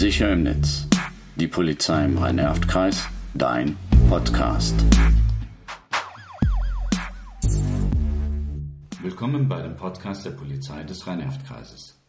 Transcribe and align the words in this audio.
Sicher 0.00 0.32
im 0.32 0.44
Netz. 0.44 0.88
Die 1.36 1.46
Polizei 1.46 2.06
im 2.06 2.16
Rhein-Erft-Kreis. 2.16 3.06
Dein 3.34 3.76
Podcast. 4.08 4.74
Willkommen 9.02 9.46
bei 9.46 9.60
dem 9.60 9.76
Podcast 9.76 10.24
der 10.24 10.30
Polizei 10.30 10.84
des 10.84 11.06
Rhein-Erft-Kreises. 11.06 12.00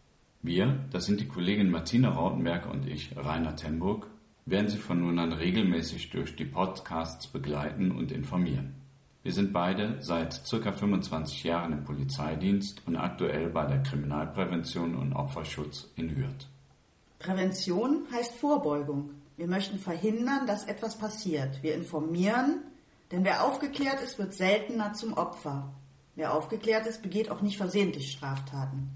Wir, 0.42 0.80
das 0.90 1.06
sind 1.06 1.20
die 1.20 1.28
Kollegin 1.28 1.70
Martina 1.70 2.12
Rautenberg 2.12 2.72
und 2.72 2.88
ich, 2.88 3.14
Rainer 3.18 3.58
Temburg, 3.58 4.08
werden 4.46 4.70
Sie 4.70 4.78
von 4.78 5.02
nun 5.02 5.20
an 5.20 5.34
regelmäßig 5.34 6.12
durch 6.12 6.38
die 6.38 6.46
Podcasts 6.46 7.28
begleiten 7.28 7.92
und 7.92 8.14
informieren. 8.14 8.76
Wir 9.22 9.34
sind 9.34 9.52
beide 9.52 9.98
seit 10.00 10.32
circa 10.32 10.72
25 10.72 11.44
Jahren 11.44 11.74
im 11.74 11.84
Polizeidienst 11.84 12.84
und 12.86 12.96
aktuell 12.96 13.50
bei 13.50 13.66
der 13.66 13.84
Kriminalprävention 13.84 14.96
und 14.96 15.12
Opferschutz 15.12 15.92
in 15.98 16.16
Hürth. 16.16 16.48
Prävention 17.22 18.08
heißt 18.12 18.36
Vorbeugung. 18.36 19.12
Wir 19.38 19.48
möchten 19.48 19.78
verhindern, 19.78 20.48
dass 20.48 20.66
etwas 20.66 20.98
passiert. 20.98 21.62
Wir 21.62 21.76
informieren, 21.76 22.64
denn 23.12 23.24
wer 23.24 23.46
aufgeklärt 23.46 24.02
ist, 24.02 24.18
wird 24.18 24.34
seltener 24.34 24.94
zum 24.94 25.14
Opfer. 25.14 25.72
Wer 26.16 26.34
aufgeklärt 26.34 26.88
ist, 26.88 27.02
begeht 27.02 27.30
auch 27.30 27.42
nicht 27.42 27.58
versehentlich 27.58 28.12
Straftaten. 28.12 28.90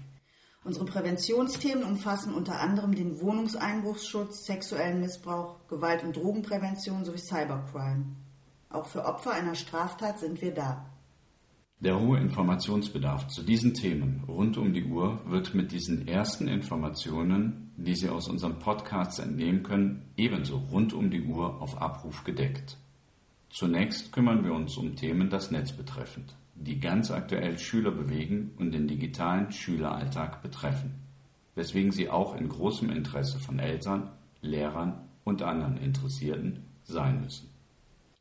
Unsere 0.64 0.84
Präventionsthemen 0.84 1.84
umfassen 1.84 2.34
unter 2.34 2.60
anderem 2.60 2.94
den 2.94 3.20
Wohnungseinbruchsschutz, 3.20 4.44
sexuellen 4.44 5.00
Missbrauch, 5.00 5.56
Gewalt- 5.68 6.02
und 6.02 6.16
Drogenprävention 6.16 7.04
sowie 7.04 7.18
Cybercrime. 7.18 8.16
Auch 8.70 8.86
für 8.86 9.04
Opfer 9.04 9.32
einer 9.32 9.54
Straftat 9.54 10.18
sind 10.18 10.42
wir 10.42 10.52
da. 10.52 10.84
Der 11.80 12.00
hohe 12.00 12.18
Informationsbedarf 12.18 13.28
zu 13.28 13.42
diesen 13.42 13.74
Themen 13.74 14.24
rund 14.26 14.56
um 14.56 14.72
die 14.72 14.84
Uhr 14.84 15.20
wird 15.26 15.54
mit 15.54 15.72
diesen 15.72 16.08
ersten 16.08 16.48
Informationen, 16.48 17.70
die 17.76 17.94
Sie 17.94 18.08
aus 18.08 18.28
unseren 18.28 18.58
Podcasts 18.58 19.18
entnehmen 19.18 19.62
können, 19.62 20.10
ebenso 20.16 20.56
rund 20.56 20.94
um 20.94 21.10
die 21.10 21.24
Uhr 21.24 21.60
auf 21.60 21.80
Abruf 21.82 22.24
gedeckt. 22.24 22.78
Zunächst 23.50 24.10
kümmern 24.10 24.42
wir 24.42 24.54
uns 24.54 24.78
um 24.78 24.96
Themen 24.96 25.28
das 25.28 25.50
Netz 25.50 25.72
betreffend, 25.72 26.34
die 26.54 26.80
ganz 26.80 27.10
aktuell 27.10 27.58
Schüler 27.58 27.90
bewegen 27.90 28.52
und 28.56 28.72
den 28.72 28.88
digitalen 28.88 29.52
Schüleralltag 29.52 30.40
betreffen, 30.40 30.94
weswegen 31.56 31.92
sie 31.92 32.08
auch 32.08 32.34
in 32.34 32.48
großem 32.48 32.88
Interesse 32.88 33.38
von 33.38 33.58
Eltern, 33.58 34.10
Lehrern 34.40 35.06
und 35.24 35.42
anderen 35.42 35.76
Interessierten 35.76 36.64
sein 36.84 37.20
müssen. 37.20 37.50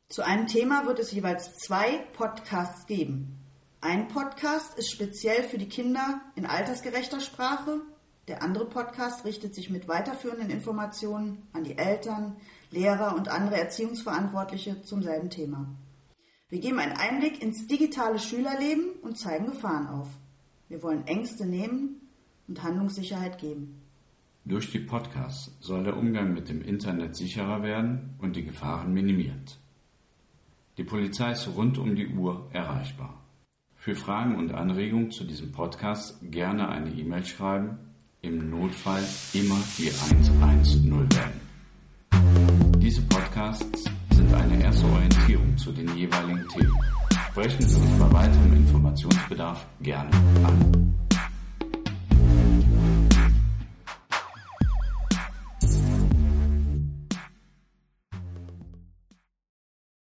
Zu 0.09 0.25
einem 0.25 0.47
Thema 0.47 0.85
wird 0.85 0.99
es 0.99 1.13
jeweils 1.13 1.55
zwei 1.55 1.99
Podcasts 2.13 2.85
geben. 2.85 3.44
Ein 3.87 4.07
Podcast 4.07 4.79
ist 4.79 4.89
speziell 4.89 5.43
für 5.43 5.59
die 5.59 5.69
Kinder 5.69 6.19
in 6.33 6.47
altersgerechter 6.47 7.19
Sprache. 7.19 7.81
Der 8.27 8.41
andere 8.41 8.65
Podcast 8.65 9.25
richtet 9.25 9.53
sich 9.53 9.69
mit 9.69 9.87
weiterführenden 9.87 10.49
Informationen 10.49 11.43
an 11.53 11.65
die 11.65 11.77
Eltern, 11.77 12.35
Lehrer 12.71 13.15
und 13.15 13.27
andere 13.27 13.59
Erziehungsverantwortliche 13.59 14.81
zum 14.81 15.03
selben 15.03 15.29
Thema. 15.29 15.67
Wir 16.49 16.61
geben 16.61 16.79
einen 16.79 16.97
Einblick 16.97 17.43
ins 17.43 17.67
digitale 17.67 18.17
Schülerleben 18.17 18.85
und 19.03 19.19
zeigen 19.19 19.45
Gefahren 19.45 19.85
auf. 19.85 20.07
Wir 20.67 20.81
wollen 20.81 21.05
Ängste 21.05 21.45
nehmen 21.45 22.09
und 22.47 22.63
Handlungssicherheit 22.63 23.37
geben. 23.37 23.83
Durch 24.45 24.71
die 24.71 24.79
Podcasts 24.79 25.51
soll 25.59 25.83
der 25.83 25.95
Umgang 25.95 26.33
mit 26.33 26.49
dem 26.49 26.63
Internet 26.63 27.15
sicherer 27.15 27.61
werden 27.61 28.15
und 28.17 28.35
die 28.35 28.45
Gefahren 28.45 28.95
minimiert. 28.95 29.59
Die 30.79 30.83
Polizei 30.83 31.33
ist 31.33 31.47
rund 31.55 31.77
um 31.77 31.95
die 31.95 32.07
Uhr 32.07 32.49
erreichbar. 32.51 33.21
Für 33.85 33.93
Fragen 33.93 34.35
und 34.37 34.51
Anregungen 34.51 35.11
zu 35.11 35.25
diesem 35.25 35.51
Podcast 35.51 36.17
gerne 36.31 36.69
eine 36.69 36.89
E-Mail 36.89 37.23
schreiben, 37.23 37.77
im 38.23 38.49
Notfall 38.49 39.03
immer 39.33 39.59
die 39.77 39.91
110 40.11 40.91
wählen. 40.91 42.79
Diese 42.79 43.03
Podcasts 43.03 43.83
sind 44.09 44.33
eine 44.33 44.63
erste 44.63 44.87
Orientierung 44.87 45.55
zu 45.55 45.71
den 45.71 45.95
jeweiligen 45.95 46.47
Themen. 46.47 46.75
Sprechen 47.29 47.61
Sie 47.61 47.79
uns 47.79 47.99
bei 47.99 48.11
weiterem 48.11 48.53
Informationsbedarf 48.53 49.67
gerne 49.79 50.09
an. 50.43 50.84